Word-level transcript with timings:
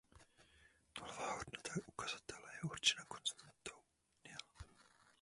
Nulová 0.97 1.31
hodnota 1.37 1.73
ukazatele 1.87 2.51
je 2.53 2.69
určena 2.69 3.05
konstantou 3.07 3.77
nil. 4.27 4.39